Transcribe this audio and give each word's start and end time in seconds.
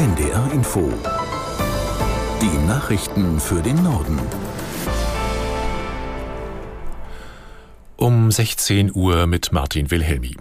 NDR 0.00 0.50
Info. 0.54 0.90
Die 2.40 2.66
Nachrichten 2.66 3.38
für 3.38 3.60
den 3.60 3.82
Norden. 3.82 4.18
Um 7.96 8.30
16 8.30 8.92
Uhr 8.94 9.26
mit 9.26 9.52
Martin 9.52 9.90
Wilhelmi. 9.90 10.36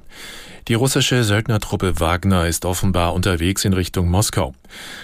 Die 0.70 0.76
russische 0.76 1.26
Söldnertruppe 1.26 2.00
Wagner 2.00 2.48
ist 2.48 2.64
offenbar 2.64 3.14
unterwegs 3.14 3.66
in 3.66 3.74
Richtung 3.74 4.08
Moskau. 4.10 4.54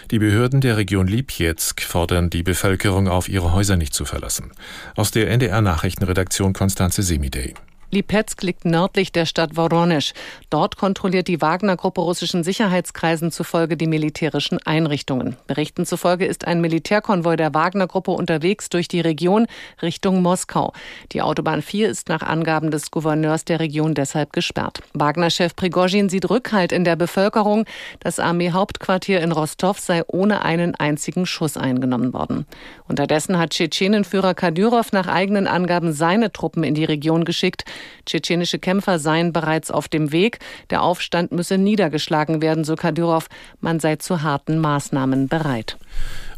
Die 0.10 0.20
Behörden 0.20 0.62
der 0.62 0.78
Region 0.78 1.08
Lipetsk 1.08 1.82
fordern 1.82 2.30
die 2.30 2.44
Bevölkerung 2.44 3.10
auf, 3.10 3.28
ihre 3.28 3.52
Häuser 3.52 3.76
nicht 3.76 3.94
zu 3.94 4.06
verlassen. 4.06 4.54
Aus 4.96 5.12
der 5.12 5.30
NDR 5.32 5.60
Nachrichtenredaktion 5.60 6.54
Konstanze 6.54 7.04
Semidey. 7.04 7.56
Lipetsk 7.92 8.42
liegt 8.44 8.66
nördlich 8.66 9.12
der 9.12 9.26
Stadt 9.26 9.56
Voronezh. 9.56 10.14
Dort 10.50 10.76
kontrolliert 10.78 11.28
die 11.28 11.42
Wagner-Gruppe 11.42 12.02
russischen 12.02 12.44
Sicherheitskreisen 12.44 13.32
zufolge 13.32 13.78
die 13.78 13.88
militärischen 13.88 14.60
Einrichtungen. 14.66 15.38
Berichten 15.48 15.86
zufolge 15.86 16.26
ist 16.26 16.46
ein 16.48 16.62
Militärkonvoi 16.62 17.36
der 17.36 17.54
Wagner-Gruppe 17.54 18.12
unterwegs 18.12 18.70
durch 18.70 18.88
die 18.88 19.02
Region 19.02 19.48
Richtung 19.82 20.22
Moskau. 20.22 20.74
Die 21.12 21.22
Autobahn 21.22 21.62
4 21.62 21.90
ist 21.90 22.10
nach 22.10 22.22
Angaben 22.22 22.72
des 22.72 22.92
Gouverneurs 22.92 23.46
der 23.46 23.60
Region 23.60 23.94
deshalb 23.94 24.34
gesperrt. 24.34 24.82
Wagner-Chef 24.94 25.56
Prigozhin 25.56 26.10
sieht 26.10 26.30
Rückhalt 26.30 26.72
in 26.72 26.84
der 26.84 26.96
Bevölkerung. 26.96 27.66
Das 28.00 28.20
Armeehauptquartier 28.20 29.22
in 29.22 29.32
Rostov 29.32 29.80
sei 29.80 30.04
ohne 30.08 30.44
einen 30.44 30.76
einzigen 30.76 31.26
Schuss 31.26 31.56
eingenommen 31.56 32.14
worden. 32.14 32.46
Unterdessen 32.88 33.38
hat 33.38 33.52
Tschetschenenführer 33.52 34.34
Kadyrov 34.34 34.92
nach 34.92 35.08
eigenen 35.08 35.48
Angaben 35.48 35.94
seine 35.94 36.32
Truppen 36.32 36.64
in 36.64 36.74
die 36.74 36.86
Region 36.86 37.26
geschickt. 37.26 37.64
Tschetschenische 38.06 38.60
Kämpfer 38.60 39.00
seien 39.00 39.34
bereits 39.34 39.72
auf 39.72 39.88
dem 39.88 40.12
Weg. 40.12 40.40
Der 40.70 40.82
Aufstand 40.82 41.32
müsse 41.32 41.58
niedergeschlagen 41.58 42.42
werden, 42.42 42.64
so 42.64 42.76
Kadyrov. 42.76 43.28
Man 43.62 43.80
sei 43.80 43.96
zu 43.96 44.22
harten 44.22 44.60
Maßnahmen 44.60 45.28
bereit. 45.28 45.78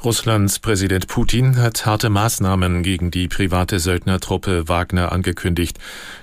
Russlands 0.04 0.60
Präsident 0.60 1.08
Putin 1.08 1.58
hat 1.58 1.88
harte 1.88 2.10
Maßnahmen 2.10 2.84
gegen 2.84 3.10
die 3.10 3.28
private 3.28 3.80
Söldnertruppe 3.80 4.70
Wagner 4.70 5.12
angekündigt. 5.12 5.80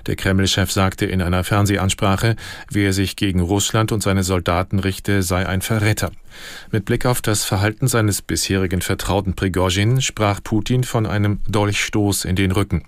Der 0.07 0.15
Kreml-Chef 0.15 0.71
sagte 0.71 1.05
in 1.05 1.21
einer 1.21 1.43
Fernsehansprache, 1.43 2.37
wer 2.71 2.93
sich 2.93 3.17
gegen 3.17 3.41
Russland 3.41 3.91
und 3.91 4.01
seine 4.01 4.23
Soldaten 4.23 4.79
richte, 4.79 5.23
sei 5.23 5.45
ein 5.45 5.61
Verräter. 5.61 6.11
Mit 6.71 6.85
Blick 6.85 7.05
auf 7.05 7.21
das 7.21 7.43
Verhalten 7.43 7.87
seines 7.87 8.21
bisherigen 8.21 8.81
Vertrauten 8.81 9.35
Prigozhin 9.35 10.01
sprach 10.01 10.41
Putin 10.41 10.85
von 10.85 11.05
einem 11.05 11.41
Dolchstoß 11.47 12.23
in 12.25 12.37
den 12.37 12.51
Rücken. 12.51 12.85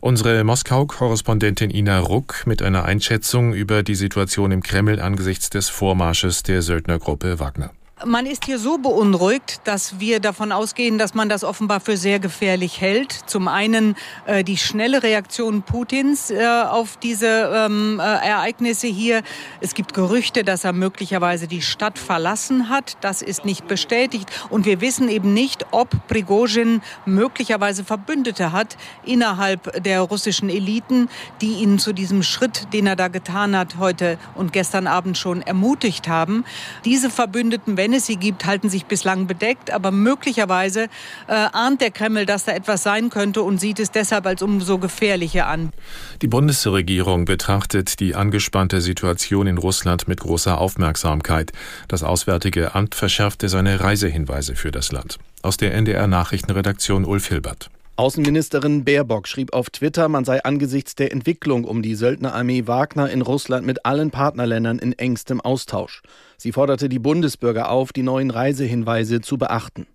Unsere 0.00 0.44
Moskau-Korrespondentin 0.44 1.70
Ina 1.70 1.98
Ruck 1.98 2.46
mit 2.46 2.62
einer 2.62 2.84
Einschätzung 2.84 3.52
über 3.52 3.82
die 3.82 3.96
Situation 3.96 4.52
im 4.52 4.62
Kreml 4.62 5.00
angesichts 5.00 5.50
des 5.50 5.68
Vormarsches 5.68 6.42
der 6.42 6.62
Söldnergruppe 6.62 7.40
Wagner. 7.40 7.72
Man 8.04 8.26
ist 8.26 8.44
hier 8.44 8.60
so 8.60 8.78
beunruhigt, 8.78 9.60
dass 9.64 9.98
wir 9.98 10.20
davon 10.20 10.52
ausgehen, 10.52 10.98
dass 10.98 11.14
man 11.14 11.28
das 11.28 11.42
offenbar 11.42 11.80
für 11.80 11.96
sehr 11.96 12.20
gefährlich 12.20 12.80
hält. 12.80 13.10
Zum 13.26 13.48
einen 13.48 13.96
äh, 14.24 14.44
die 14.44 14.56
schnelle 14.56 15.02
Reaktion 15.02 15.62
Putins 15.62 16.30
äh, 16.30 16.46
auf 16.46 16.96
diese 16.96 17.26
ähm, 17.26 17.98
äh, 17.98 18.04
Ereignisse 18.04 18.86
hier. 18.86 19.22
Es 19.60 19.74
gibt 19.74 19.94
Gerüchte, 19.94 20.44
dass 20.44 20.62
er 20.62 20.72
möglicherweise 20.72 21.48
die 21.48 21.60
Stadt 21.60 21.98
verlassen 21.98 22.68
hat. 22.68 22.96
Das 23.00 23.20
ist 23.20 23.44
nicht 23.44 23.66
bestätigt. 23.66 24.30
Und 24.48 24.64
wir 24.64 24.80
wissen 24.80 25.08
eben 25.08 25.34
nicht, 25.34 25.66
ob 25.72 25.88
Prigozhin 26.06 26.82
möglicherweise 27.04 27.82
Verbündete 27.82 28.52
hat 28.52 28.76
innerhalb 29.04 29.82
der 29.82 30.02
russischen 30.02 30.50
Eliten, 30.50 31.08
die 31.40 31.54
ihn 31.54 31.80
zu 31.80 31.92
diesem 31.92 32.22
Schritt, 32.22 32.72
den 32.72 32.86
er 32.86 32.94
da 32.96 33.08
getan 33.08 33.56
hat, 33.56 33.76
heute 33.78 34.18
und 34.36 34.52
gestern 34.52 34.86
Abend 34.86 35.18
schon 35.18 35.42
ermutigt 35.42 36.06
haben. 36.06 36.44
Diese 36.84 37.10
Verbündeten, 37.10 37.76
wenn 37.76 37.87
wenn 37.88 37.94
es 37.94 38.04
sie 38.04 38.16
gibt, 38.16 38.44
halten 38.44 38.68
sich 38.68 38.84
bislang 38.84 39.26
bedeckt. 39.26 39.70
Aber 39.70 39.90
möglicherweise 39.90 40.88
äh, 41.26 41.32
ahnt 41.32 41.80
der 41.80 41.90
Kreml, 41.90 42.26
dass 42.26 42.44
da 42.44 42.52
etwas 42.52 42.82
sein 42.82 43.08
könnte 43.08 43.40
und 43.40 43.58
sieht 43.58 43.80
es 43.80 43.90
deshalb 43.90 44.26
als 44.26 44.42
umso 44.42 44.76
gefährlicher 44.76 45.46
an. 45.46 45.72
Die 46.20 46.28
Bundesregierung 46.28 47.24
betrachtet 47.24 47.98
die 48.00 48.14
angespannte 48.14 48.82
Situation 48.82 49.46
in 49.46 49.56
Russland 49.56 50.06
mit 50.06 50.20
großer 50.20 50.58
Aufmerksamkeit. 50.58 51.52
Das 51.88 52.02
Auswärtige 52.02 52.74
Amt 52.74 52.94
verschärfte 52.94 53.48
seine 53.48 53.80
Reisehinweise 53.80 54.54
für 54.54 54.70
das 54.70 54.92
Land. 54.92 55.18
Aus 55.40 55.56
der 55.56 55.72
NDR 55.72 56.08
Nachrichtenredaktion 56.08 57.06
Ulf 57.06 57.28
Hilbert. 57.28 57.70
Außenministerin 57.98 58.84
Baerbock 58.84 59.26
schrieb 59.26 59.52
auf 59.52 59.70
Twitter, 59.70 60.08
man 60.08 60.24
sei 60.24 60.44
angesichts 60.44 60.94
der 60.94 61.10
Entwicklung 61.10 61.64
um 61.64 61.82
die 61.82 61.96
Söldnerarmee 61.96 62.68
Wagner 62.68 63.10
in 63.10 63.22
Russland 63.22 63.66
mit 63.66 63.84
allen 63.84 64.12
Partnerländern 64.12 64.78
in 64.78 64.92
engstem 64.92 65.40
Austausch. 65.40 66.02
Sie 66.36 66.52
forderte 66.52 66.88
die 66.88 67.00
Bundesbürger 67.00 67.72
auf, 67.72 67.92
die 67.92 68.04
neuen 68.04 68.30
Reisehinweise 68.30 69.20
zu 69.20 69.36
beachten. 69.36 69.88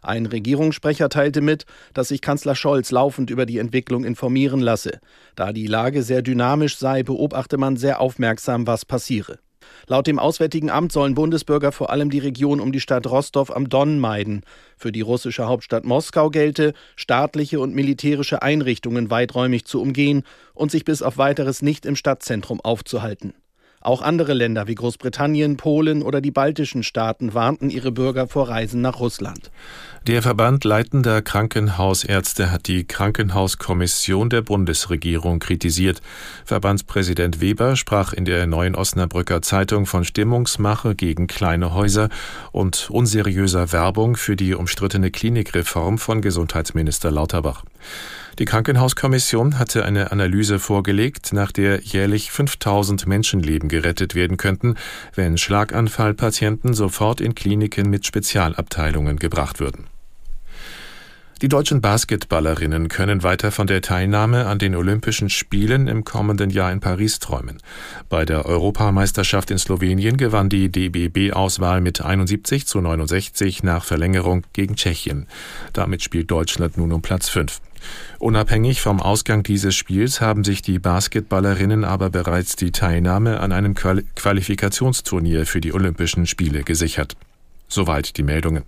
Ein 0.00 0.24
Regierungssprecher 0.24 1.10
teilte 1.10 1.42
mit, 1.42 1.66
dass 1.92 2.08
sich 2.08 2.22
Kanzler 2.22 2.54
Scholz 2.54 2.92
laufend 2.92 3.28
über 3.28 3.44
die 3.44 3.58
Entwicklung 3.58 4.04
informieren 4.04 4.60
lasse. 4.60 4.98
Da 5.36 5.52
die 5.52 5.66
Lage 5.66 6.02
sehr 6.02 6.22
dynamisch 6.22 6.78
sei, 6.78 7.02
beobachte 7.02 7.58
man 7.58 7.76
sehr 7.76 8.00
aufmerksam, 8.00 8.66
was 8.66 8.86
passiere. 8.86 9.38
Laut 9.86 10.06
dem 10.06 10.18
Auswärtigen 10.18 10.70
Amt 10.70 10.92
sollen 10.92 11.14
Bundesbürger 11.14 11.72
vor 11.72 11.90
allem 11.90 12.10
die 12.10 12.18
Region 12.18 12.60
um 12.60 12.72
die 12.72 12.80
Stadt 12.80 13.06
Rostov 13.06 13.50
am 13.50 13.68
Don 13.68 13.98
meiden. 13.98 14.42
Für 14.76 14.92
die 14.92 15.00
russische 15.00 15.46
Hauptstadt 15.46 15.84
Moskau 15.84 16.30
gelte, 16.30 16.74
staatliche 16.96 17.60
und 17.60 17.74
militärische 17.74 18.42
Einrichtungen 18.42 19.10
weiträumig 19.10 19.64
zu 19.64 19.80
umgehen 19.80 20.22
und 20.54 20.70
sich 20.70 20.84
bis 20.84 21.02
auf 21.02 21.18
weiteres 21.18 21.62
nicht 21.62 21.86
im 21.86 21.96
Stadtzentrum 21.96 22.60
aufzuhalten. 22.60 23.34
Auch 23.82 24.02
andere 24.02 24.34
Länder 24.34 24.66
wie 24.66 24.74
Großbritannien, 24.74 25.56
Polen 25.56 26.02
oder 26.02 26.20
die 26.20 26.30
baltischen 26.30 26.82
Staaten 26.82 27.32
warnten 27.32 27.70
ihre 27.70 27.90
Bürger 27.90 28.28
vor 28.28 28.50
Reisen 28.50 28.82
nach 28.82 29.00
Russland. 29.00 29.50
Der 30.06 30.20
Verband 30.20 30.64
leitender 30.64 31.22
Krankenhausärzte 31.22 32.50
hat 32.50 32.68
die 32.68 32.84
Krankenhauskommission 32.86 34.28
der 34.28 34.42
Bundesregierung 34.42 35.38
kritisiert. 35.38 36.02
Verbandspräsident 36.44 37.40
Weber 37.40 37.74
sprach 37.74 38.12
in 38.12 38.26
der 38.26 38.46
neuen 38.46 38.74
Osnabrücker 38.74 39.40
Zeitung 39.40 39.86
von 39.86 40.04
Stimmungsmache 40.04 40.94
gegen 40.94 41.26
kleine 41.26 41.72
Häuser 41.72 42.10
und 42.52 42.90
unseriöser 42.90 43.72
Werbung 43.72 44.16
für 44.16 44.36
die 44.36 44.54
umstrittene 44.54 45.10
Klinikreform 45.10 45.96
von 45.96 46.20
Gesundheitsminister 46.20 47.10
Lauterbach. 47.10 47.64
Die 48.38 48.46
Krankenhauskommission 48.46 49.58
hatte 49.58 49.84
eine 49.84 50.12
Analyse 50.12 50.58
vorgelegt, 50.58 51.32
nach 51.32 51.52
der 51.52 51.80
jährlich 51.82 52.30
5000 52.30 53.06
Menschenleben 53.06 53.68
gerettet 53.68 54.14
werden 54.14 54.36
könnten, 54.38 54.76
wenn 55.14 55.36
Schlaganfallpatienten 55.36 56.72
sofort 56.72 57.20
in 57.20 57.34
Kliniken 57.34 57.90
mit 57.90 58.06
Spezialabteilungen 58.06 59.18
gebracht 59.18 59.60
würden. 59.60 59.88
Die 61.42 61.48
deutschen 61.48 61.80
Basketballerinnen 61.80 62.88
können 62.88 63.22
weiter 63.22 63.50
von 63.50 63.66
der 63.66 63.80
Teilnahme 63.80 64.44
an 64.44 64.58
den 64.58 64.76
Olympischen 64.76 65.30
Spielen 65.30 65.88
im 65.88 66.04
kommenden 66.04 66.50
Jahr 66.50 66.70
in 66.70 66.80
Paris 66.80 67.18
träumen. 67.18 67.62
Bei 68.10 68.26
der 68.26 68.44
Europameisterschaft 68.44 69.50
in 69.50 69.56
Slowenien 69.56 70.18
gewann 70.18 70.50
die 70.50 70.70
DBB-Auswahl 70.70 71.80
mit 71.80 72.02
71 72.02 72.66
zu 72.66 72.82
69 72.82 73.62
nach 73.62 73.84
Verlängerung 73.84 74.42
gegen 74.52 74.76
Tschechien. 74.76 75.28
Damit 75.72 76.02
spielt 76.02 76.30
Deutschland 76.30 76.76
nun 76.76 76.92
um 76.92 77.00
Platz 77.00 77.30
5. 77.30 77.62
Unabhängig 78.18 78.80
vom 78.80 79.00
Ausgang 79.00 79.42
dieses 79.42 79.74
Spiels 79.74 80.20
haben 80.20 80.44
sich 80.44 80.62
die 80.62 80.78
Basketballerinnen 80.78 81.84
aber 81.84 82.10
bereits 82.10 82.56
die 82.56 82.72
Teilnahme 82.72 83.40
an 83.40 83.52
einem 83.52 83.74
Qualifikationsturnier 83.74 85.46
für 85.46 85.60
die 85.60 85.72
Olympischen 85.72 86.26
Spiele 86.26 86.62
gesichert. 86.62 87.16
Soweit 87.68 88.16
die 88.16 88.22
Meldungen. 88.22 88.64